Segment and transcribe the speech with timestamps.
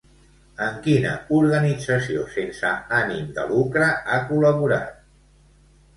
[0.67, 5.09] En quina organització sense ànim de lucre ha col·laborat?